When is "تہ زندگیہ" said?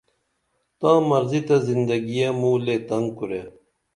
1.47-2.27